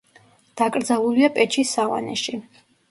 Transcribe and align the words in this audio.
დაკრძალულია 0.61 1.31
პეჩის 1.37 1.77
სავანეში. 1.79 2.39